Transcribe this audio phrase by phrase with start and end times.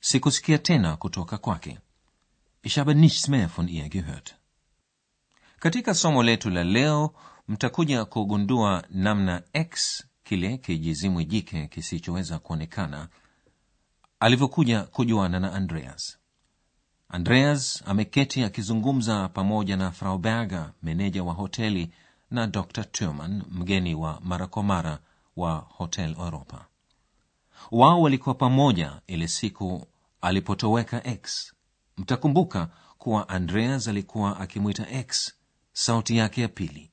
[0.00, 1.78] sikusikia tena kutoka kwake.
[2.62, 4.34] Ich habe nichts mehr von ihr gehört
[5.60, 7.14] katika somo letu la leo
[7.48, 13.08] mtakuja kugundua namna x kile kijizimwi jike kisichoweza kuonekana
[14.20, 16.18] alivyokuja kujuana na andreas.
[17.08, 21.92] Andreas ameketi akizungumza pamoja na frau berger meneja wa hoteli
[22.30, 24.98] na dr turman mgeni wa mara kwa mara
[25.36, 26.66] wa hotel europa
[27.70, 29.86] wao walikuwa pamoja ile siku
[30.20, 31.52] alipotoweka x.
[31.96, 35.34] Mtakumbuka kuwa andreas alikuwa akimwita x
[35.72, 36.90] sauti yake ya pili.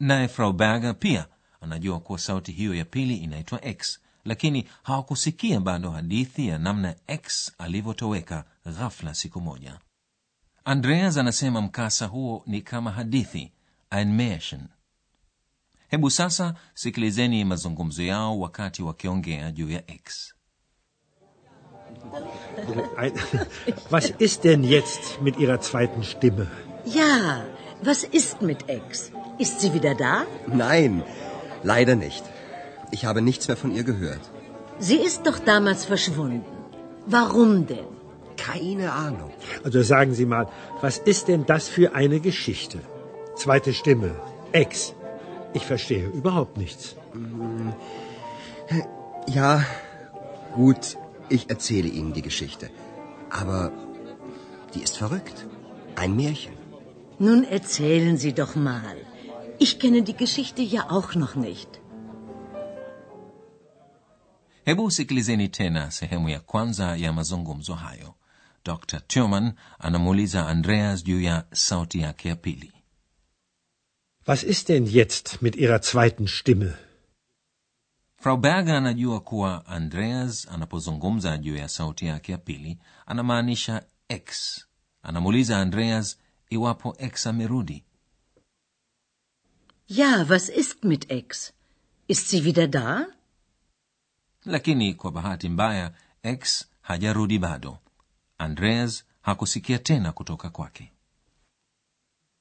[0.00, 1.26] Naye frau berger pia
[1.60, 7.52] anajua kuwa sauti hiyo ya pili inaitwa x lakini hawakusikia bado hadithi ya namna x
[7.58, 9.78] alivyotoweka ghafla siku moja.
[10.64, 13.52] Andreas anasema mkasa huo ni kama hadithi
[13.90, 14.68] ein märchen
[15.94, 20.34] hebu sasa sikilizeni mazungumzo yao wakati wakiongea juu ya x
[23.90, 26.46] Was ist denn jetzt mit Ihrer zweiten Stimme?
[26.84, 27.44] Ja,
[27.82, 29.10] was ist mit Ex?
[29.38, 30.14] Ist sie wieder da?
[30.46, 31.02] Nein,
[31.62, 32.24] leider nicht.
[32.90, 34.24] Ich habe nichts mehr von ihr gehört.
[34.78, 36.44] Sie ist doch damals verschwunden.
[37.06, 37.90] Warum denn?
[38.36, 39.32] Keine Ahnung.
[39.64, 40.46] Also sagen Sie mal,
[40.80, 42.78] was ist denn das für eine Geschichte?
[43.36, 44.10] Zweite Stimme.
[44.52, 44.94] Ex.
[45.58, 46.96] Ich verstehe überhaupt nichts.
[49.38, 49.64] Ja,
[50.54, 50.96] gut,
[51.28, 52.70] ich erzähle Ihnen die Geschichte.
[53.30, 53.72] Aber
[54.74, 55.46] die ist verrückt.
[55.96, 56.54] Ein Märchen.
[57.18, 58.96] Nun erzählen Sie doch mal.
[59.58, 61.80] Ich kenne die Geschichte ja auch noch nicht.
[64.66, 68.14] hebu sikilizeni tena sehemu ya kwanza ya mazungumzo hayo
[68.64, 72.72] dr turman anamuuliza andreas juu ya sauti yake ya pili
[74.26, 76.78] Was ist denn jetzt mit Ihrer zweiten Stimme?
[78.16, 84.60] frau berger anajua kuwa andreas anapozungumza juu ya sauti yake ya pili anamaanisha x
[85.02, 86.18] anamuuliza andreas
[86.50, 87.84] iwapo x amerudi
[89.88, 91.52] Ja, was ist mit x?
[92.08, 93.06] Ist sie wieder da?
[94.44, 95.92] lakini kwa bahati mbaya
[96.22, 97.78] x hajarudi bado
[98.38, 100.92] andreas hakusikia tena kutoka kwake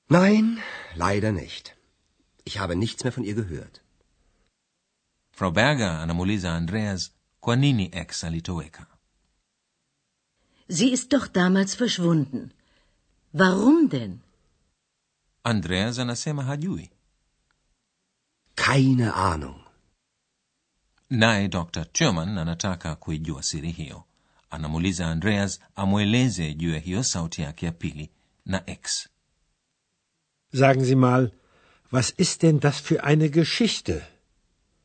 [0.10, 0.60] Nein,
[0.96, 1.76] leider nicht.
[2.46, 3.82] Ich habe nichts mehr von ihr gehört.
[5.32, 8.86] frau berger anamuuliza andreas kwa nini x alitoweka
[10.70, 12.52] Sie ist doch damals verschwunden.
[13.34, 14.20] Warum denn?
[15.44, 16.90] andreas anasema hajui
[18.56, 19.60] Keine Ahnung.
[21.10, 24.04] naye dr turman anataka kuijua siri hiyo
[24.50, 28.10] anamuuliza andreas amweleze juu ya hiyo sauti yake ya pili
[28.46, 29.10] na x
[30.54, 31.32] Sagen Sie mal,
[31.92, 33.96] was ist denn das für eine Geschichte?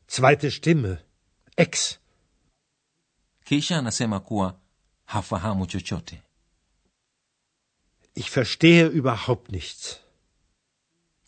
[0.07, 1.03] Zweite Stimme.
[1.55, 1.99] Ex.
[3.45, 4.59] kisha anasema kuwa
[5.05, 6.21] hafahamu chochote
[8.15, 9.99] Ich verstehe überhaupt nichts.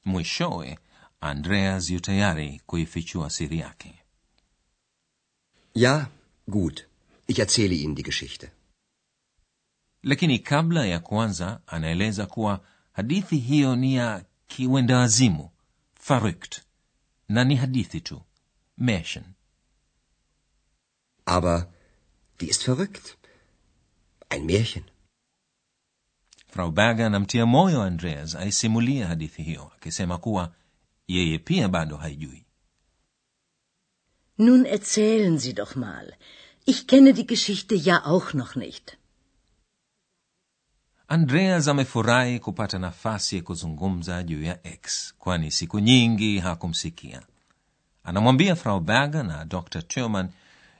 [0.05, 0.77] mwishowe
[1.21, 3.93] andreas yu tayari kuifichua siri yake
[5.75, 6.09] Ja,
[6.47, 6.87] gut.
[7.27, 8.51] Ich erzähle Ihnen die Geschichte.
[10.03, 15.45] lakini kabla ya kuanza anaeleza kuwa hadithi hiyo ni ya kiwendawazimu
[16.07, 16.53] verrückt
[17.35, 18.17] na ni hadithi tu
[18.77, 19.25] märchen
[21.25, 21.57] Aber
[22.39, 23.05] die ist verrückt.
[24.33, 24.85] Ein Märchen.
[26.53, 30.55] frau berger anamtia moyo andreas aisimulie hadithi hiyo akisema kuwa
[31.07, 32.45] yeye pia bado haijui
[34.37, 36.13] Nun erzählen Sie doch mal.
[36.65, 38.97] Ich kenne die Geschichte ja auch noch nicht.
[41.11, 47.21] Andreas amefurahi kupata nafasi ya kuzungumza juu ya x kwani siku nyingi hakumsikia.
[48.03, 50.29] Anamwambia frau berger na dr turman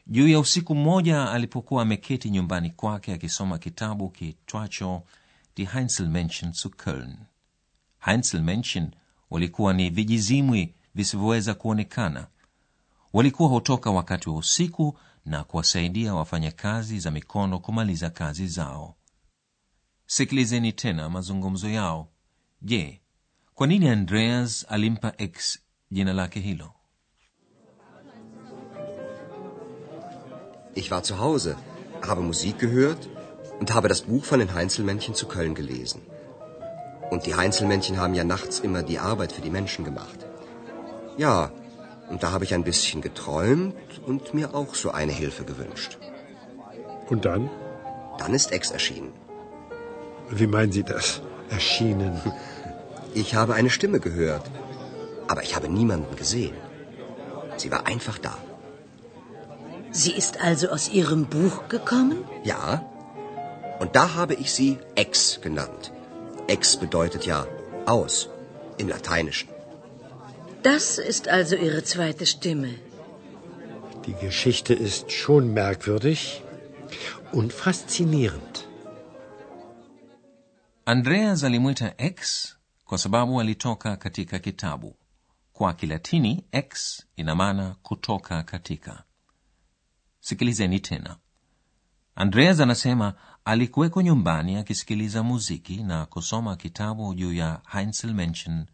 [0.08, 5.04] juu ya usiku mmoja alipokuwa ameketi nyumbani kwake akisoma kitabu kitwacho
[5.56, 7.16] die heinzelmenschen zu köln.
[8.00, 8.92] Heinzelmenschen
[9.30, 12.28] walikuwa ni vijizimwi visivyoweza kuonekana.
[13.14, 18.96] Walikuwa hutoka wakati wa usiku na kuwasaidia wafanyakazi za mikono kumaliza kazi zao
[20.16, 22.08] sikilizeni tena mazungumzo yao
[22.62, 23.02] je
[23.56, 25.60] kwa nini andreas alimpa x
[25.92, 26.70] jina lake hilo
[30.76, 31.56] Ich war zu Hause.
[32.02, 33.10] habe Musik gehört
[33.60, 36.02] und habe das Buch von den Heinzelmännchen zu Köln gelesen.
[37.12, 40.20] Und die Heinzelmännchen haben ja nachts immer die Arbeit für die Menschen gemacht.
[41.18, 41.52] Ja,
[42.10, 45.98] und da habe ich ein bisschen geträumt und mir auch so eine Hilfe gewünscht.
[47.10, 47.50] Und dann?
[48.18, 49.21] Dann ist Ex erschienen.
[50.40, 51.22] Wie meinen Sie das?
[51.50, 52.22] Erschienen.
[53.14, 54.50] Ich habe eine Stimme gehört,
[55.28, 56.56] aber ich habe niemanden gesehen.
[57.58, 58.38] Sie war einfach da.
[59.92, 62.24] Sie ist also aus Ihrem Buch gekommen?
[62.46, 62.86] Ja,
[63.82, 65.92] und da habe ich sie Ex genannt.
[66.48, 67.46] Ex bedeutet ja
[67.86, 68.30] aus
[68.78, 69.50] im Lateinischen.
[70.64, 72.76] Das ist also Ihre zweite Stimme.
[74.06, 76.42] Die Geschichte ist schon merkwürdig
[77.32, 78.61] und faszinierend.
[80.86, 82.48] Andreas alimwita x
[82.86, 84.96] kwa sababu alitoka katika kitabu.
[85.54, 89.04] Kwa kilatini x ina maana kutoka katika.
[90.20, 91.18] Sikilizeni tena.
[92.16, 93.14] Andreas anasema
[93.46, 98.66] alikuweko nyumbani akisikiliza muziki na kusoma kitabu juu ya heinzelmenschen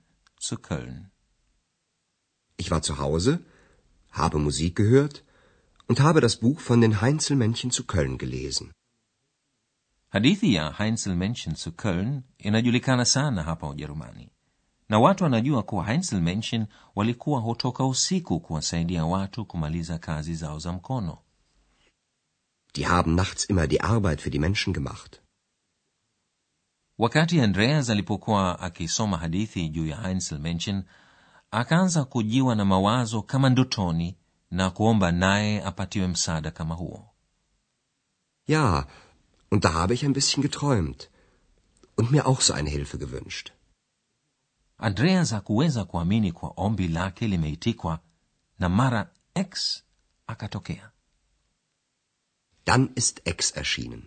[0.50, 1.06] zu köln.
[2.58, 3.40] Ich war zu Hause,
[4.10, 5.24] habe Musik gehört
[5.90, 8.72] und habe das Buch von den Heinzelmännchen zu Köln gelesen.
[10.10, 14.30] Hadithi ya heinzelmenschen zu köln inajulikana sana hapa ujerumani.
[14.90, 16.66] Na watu wanajua kuwa heinzelmenschen
[16.96, 21.18] walikuwa hutoka usiku kuwasaidia watu kumaliza kazi zao za mkono.
[22.76, 25.22] Die haben nachts immer die Arbeit für die Menschen gemacht.
[26.98, 30.84] wakati andreas alipokuwa akisoma hadithi juu ya heinzelmenschen
[31.52, 34.18] akaanza kujiwa na mawazo kama ndotoni
[34.52, 37.06] na kuomba naye apatiwe msaada kama huo.
[38.48, 38.88] Ja,
[39.52, 41.10] und da habe ich ein bisschen geträumt
[41.96, 43.52] und mir auch so eine Hilfe gewünscht.
[44.78, 48.00] andreas hakuweza kuamini kwa ombi lake limeitikwa
[48.60, 49.84] na mara x
[50.28, 50.92] akatokea
[52.66, 54.04] Dann ist Ex erschienen.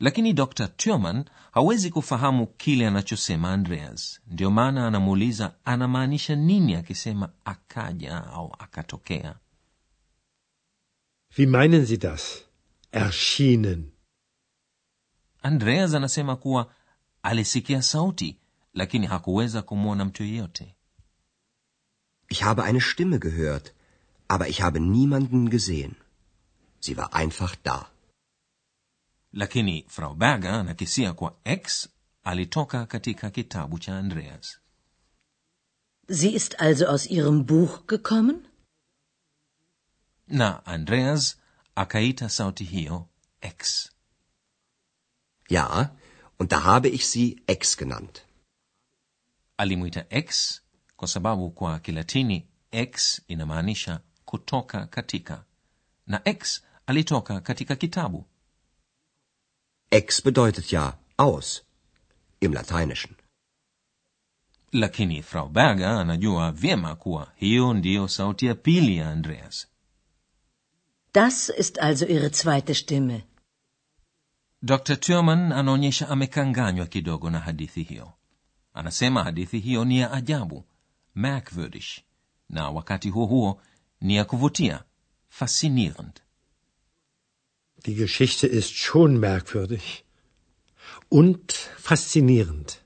[0.00, 8.24] lakini dr turman hawezi kufahamu kile anachosema andreas ndiyo maana anamuuliza anamaanisha nini akisema akaja
[8.26, 9.34] au akatokea
[11.38, 12.44] Wie meinen Sie das?
[12.92, 13.92] Erschienen.
[15.42, 16.74] andreas anasema kuwa
[17.22, 18.38] alisikia sauti
[18.74, 20.76] lakini hakuweza kumwona mtu yeyote
[22.28, 23.74] Ich habe eine Stimme gehört,
[24.28, 25.94] aber ich habe niemanden gesehen.
[26.80, 27.90] Sie war einfach da.
[29.32, 31.88] lakini frau berger anakisia kuwa x
[32.24, 34.58] alitoka katika kitabu cha andreas
[36.08, 38.46] Sie ist also aus Ihrem Buch gekommen?
[40.26, 41.38] na andreas
[41.74, 43.08] akaita sauti hiyo
[43.40, 43.88] x
[45.50, 45.90] Ja,
[46.38, 48.22] und da habe ich sie X genannt.
[49.56, 50.60] alimwita x
[50.96, 55.44] kwa sababu kwa kilatini x inamaanisha kutoka katika
[56.06, 58.24] na x alitoka katika kitabu
[59.90, 61.62] Ex bedeutet ja aus
[62.40, 63.14] im Lateinischen.
[64.72, 69.68] lakini frau berger anajua vyema kuwa hiyo ndiyo sauti ya pili ya andreas
[71.12, 73.22] Das ist also Ihre zweite Stimme.
[74.62, 78.12] dr turman anaonyesha amekanganywa kidogo na hadithi hiyo
[78.74, 80.64] anasema hadithi hiyo ni ya ajabu
[81.14, 81.84] merkwürdig
[82.48, 83.60] na wakati huo huo
[84.00, 84.84] ni ya kuvutia
[85.28, 86.20] faszinierend
[87.84, 89.82] Die Geschichte ist schon merkwürdig
[91.10, 92.78] und faszinierend.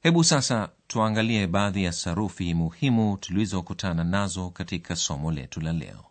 [0.00, 6.04] hebu sasa tuangalie baadhi ya sarufi muhimu tulizokutana nazo katika somo letu la leo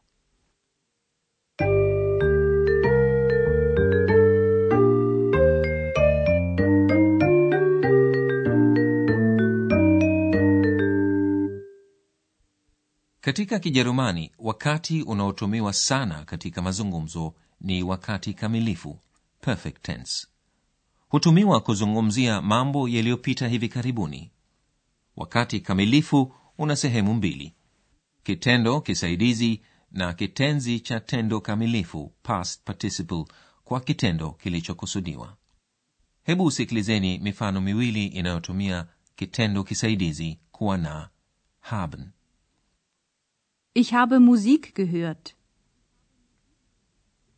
[13.31, 18.99] katika kijerumani wakati unaotumiwa sana katika mazungumzo ni wakati kamilifu
[19.41, 20.27] perfect tense.
[21.09, 24.31] Hutumiwa kuzungumzia mambo yaliyopita hivi karibuni.
[25.15, 27.53] Wakati kamilifu una sehemu mbili
[28.23, 29.61] kitendo kisaidizi
[29.91, 33.25] na kitenzi cha tendo kamilifu past participle
[33.63, 35.37] kwa kitendo kilichokusudiwa.
[36.23, 41.09] Hebu usikilizeni mifano miwili inayotumia kitendo kisaidizi kuwa na
[41.59, 42.11] haben
[43.73, 45.35] Ich habe Musik gehört.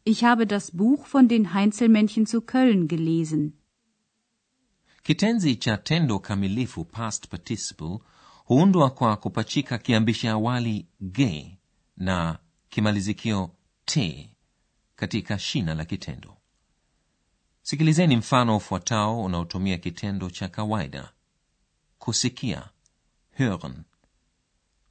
[0.03, 3.53] Ich habe das Buch von den Heinzelmännchen zu Köln gelesen.
[5.03, 7.99] kitenzi cha tendo kamilifu past participle
[8.47, 11.57] huundwa kwa kupachika kiambishi awali ge
[11.97, 13.51] na kimalizikio
[13.85, 14.29] te
[14.95, 16.37] katika shina la kitendo
[17.61, 21.13] sikilizeni mfano ufuatao unaotumia kitendo cha kawaida
[21.99, 22.69] kusikia
[23.37, 23.83] hören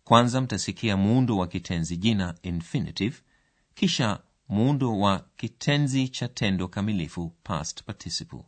[0.05, 3.17] kwanza mtasikia muundo wa kitenzi jina infinitive
[3.75, 8.45] kisha muundo wa kitenzi cha tendo kamilifu past participle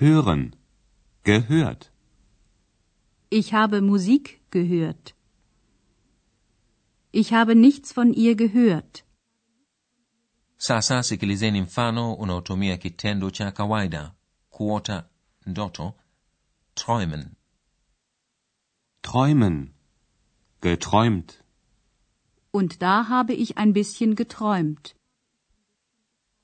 [0.00, 0.54] Hören.
[1.24, 1.90] Gehört.
[3.30, 5.14] Ich habe Musik gehört.
[7.12, 9.04] Ich habe nichts von ihr gehört.
[10.56, 14.12] sasa sikilizeni mfano unaotumia kitendo cha kawaida
[14.50, 15.08] kuota
[15.46, 15.94] ndoto
[16.74, 17.26] träumen
[19.12, 19.72] Träumen.
[20.60, 21.42] Geträumt.
[22.50, 24.94] Und da habe ich ein bisschen geträumt.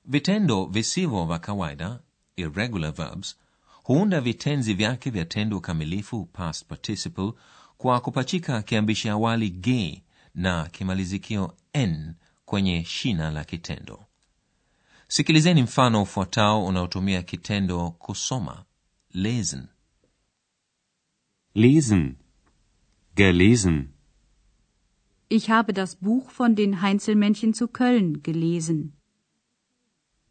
[0.03, 1.99] vitendo visivyo vya kawaida
[2.35, 3.35] irregular verbs
[3.83, 7.33] huunda vitenzi vyake vya tendo kamilifu past participle
[7.77, 10.03] kwa kupachika kiambishi awali ge
[10.35, 14.05] na kimalizikio n kwenye shina la kitendo
[15.07, 18.65] sikilizeni mfano ufuatao unaotumia kitendo kusoma
[19.13, 19.67] lesen
[21.55, 22.24] Lesen.
[23.15, 23.93] Gelesen.
[25.29, 28.91] Ich habe das Buch von den Heinzelmännchen zu Köln gelesen.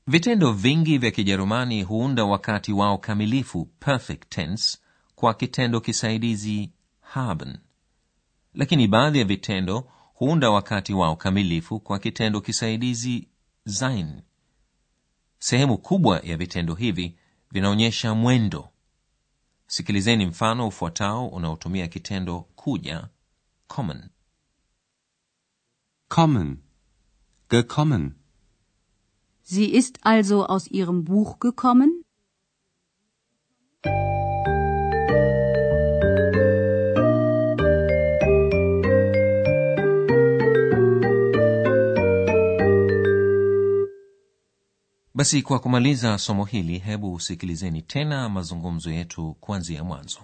[0.06, 4.78] vitendo vingi vya kijerumani huunda wakati wao kamilifu perfect tense
[5.14, 7.58] kwa kitendo kisaidizi haben
[8.54, 13.28] lakini baadhi ya vitendo huunda wakati wao kamilifu kwa kitendo kisaidizi
[13.66, 14.22] sein
[15.38, 17.16] sehemu kubwa ya vitendo hivi
[17.50, 18.68] vinaonyesha mwendo
[19.66, 23.08] sikilizeni mfano ufuatao unaotumia kitendo kuja
[23.66, 24.08] kommen
[26.08, 26.62] Kommen.
[27.48, 28.14] Gekommen.
[29.42, 32.04] Sie ist also aus ihrem Buch gekommen?
[45.14, 50.18] Basi kwa kumaliza somo hili hebu usikilizeni tena mazungumzo yetu kuanzia mwanzo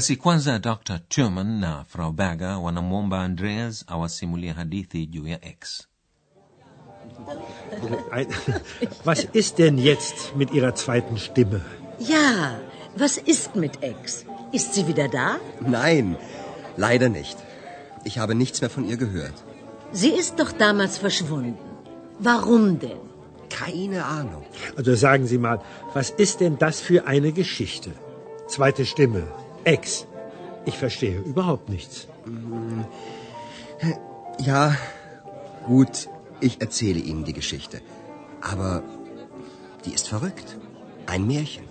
[0.00, 5.88] basi kwanza dr turman na frau berger wanamwomba andreas awasimulie hadithi juu ya x
[9.04, 11.60] was ist denn jetzt mit Ihrer zweiten Stimme?
[11.98, 12.58] Ja,
[12.96, 14.24] was ist mit Ex?
[14.52, 15.28] Ist sie wieder da?
[15.60, 16.16] Nein,
[16.76, 17.36] leider nicht.
[18.04, 19.36] Ich habe nichts mehr von ihr gehört.
[19.92, 21.58] Sie ist doch damals verschwunden.
[22.18, 23.02] Warum denn?
[23.50, 24.44] Keine Ahnung.
[24.76, 25.58] Also sagen Sie mal,
[25.92, 27.90] was ist denn das für eine Geschichte?
[28.48, 29.24] Zweite Stimme.
[29.64, 30.06] Ex.
[30.64, 32.08] Ich verstehe überhaupt nichts.
[34.38, 34.76] Ja,
[35.66, 36.08] gut,
[36.40, 37.80] ich erzähle Ihnen die Geschichte.
[38.40, 38.82] Aber
[39.84, 40.56] die ist verrückt.
[41.06, 41.64] Ein Märchen.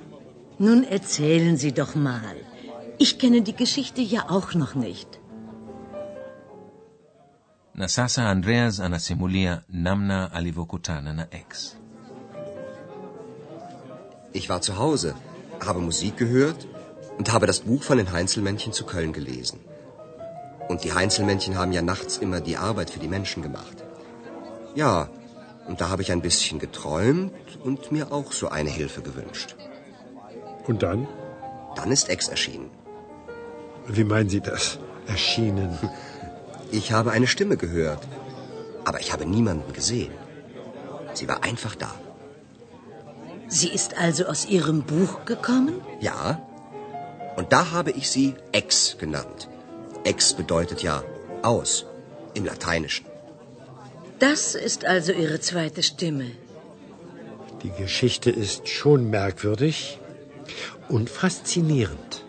[0.57, 2.35] Nun erzählen Sie doch mal.
[2.97, 5.19] Ich kenne die Geschichte ja auch noch nicht.
[7.79, 11.77] na sasa andreas anasimulia namna alivyokutana na x
[14.33, 15.15] Ich war zu Hause,
[15.65, 16.67] habe Musik gehört
[17.19, 19.59] und habe das Buch von den Heinzelmännchen zu Köln gelesen.
[20.69, 23.83] Und die Heinzelmännchen haben ja nachts immer die Arbeit für die Menschen gemacht.
[24.73, 25.09] Ja,
[25.67, 29.55] und da habe ich ein bisschen geträumt und mir auch so eine Hilfe gewünscht.
[30.65, 31.07] Und dann?
[31.75, 32.69] Dann ist Ex erschienen.
[33.87, 34.79] Wie meinen Sie das?
[35.05, 35.77] Erschienen.
[36.71, 38.07] Ich habe eine Stimme gehört,
[38.85, 40.11] aber ich habe niemanden gesehen.
[41.15, 41.91] Sie war einfach da.
[43.47, 45.81] Sie ist also aus Ihrem Buch gekommen?
[45.99, 46.39] Ja,
[47.37, 49.47] und da habe ich sie Ex genannt.
[50.03, 51.03] Ex bedeutet ja
[51.41, 51.85] aus
[52.33, 53.05] im Lateinischen.
[54.19, 56.31] Das ist also Ihre zweite Stimme.
[57.63, 59.99] Die Geschichte ist schon merkwürdig
[60.89, 62.25] und faszinierend.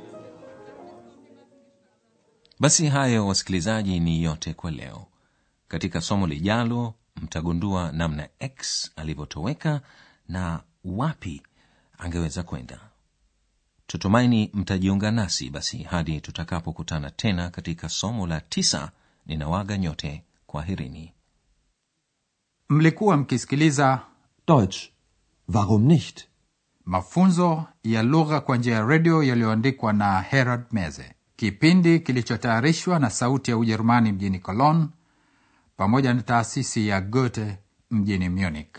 [2.59, 5.07] basi hayo wasikilizaji ni yote kwa leo
[5.69, 9.81] katika somo lijalo mtagundua namna x alivyotoweka
[10.29, 11.43] na wapi
[11.99, 12.81] angeweza kwenda
[13.91, 18.91] tutumaini mtajiunga nasi basi hadi tutakapokutana tena katika somo la tisa
[19.27, 21.13] ninawaga nyote kwaherini
[22.69, 24.01] mlikuwa mkisikiliza
[24.49, 24.77] Deutsch.
[25.55, 26.25] Warum nicht?
[26.85, 33.51] mafunzo ya lugha kwa njia ya redio yaliyoandikwa na herald meze kipindi kilichotayarishwa na sauti
[33.51, 34.87] ya ujerumani mjini cologne
[35.77, 37.59] pamoja na taasisi ya goethe
[37.91, 38.77] mjini munich